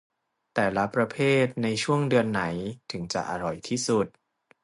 [0.53, 2.43] แต่ละประเภทในช่วงเดือนไหน
[2.91, 4.07] ถึงจะอร่อยที่สุด